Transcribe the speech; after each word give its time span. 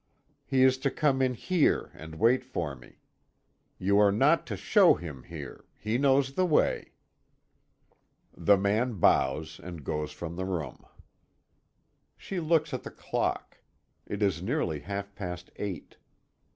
He 0.47 0.63
is 0.63 0.79
to 0.79 0.89
come 0.89 1.21
in 1.21 1.35
here 1.35 1.91
and 1.93 2.15
wait 2.17 2.43
for 2.43 2.75
me. 2.75 3.01
You 3.77 3.99
are 3.99 4.11
not 4.11 4.47
to 4.47 4.57
show 4.57 4.95
him 4.95 5.21
here 5.21 5.65
he 5.77 5.99
knows 5.99 6.33
the 6.33 6.43
way." 6.43 6.93
The 8.35 8.57
man 8.57 8.95
bows 8.95 9.59
and 9.63 9.83
goes 9.83 10.11
from 10.11 10.37
the 10.37 10.45
room. 10.45 10.87
She 12.17 12.39
looks 12.39 12.73
at 12.73 12.81
the 12.81 12.89
clock. 12.89 13.59
It 14.07 14.23
is 14.23 14.41
nearly 14.41 14.79
half 14.79 15.13
past 15.13 15.51
eight. 15.57 15.97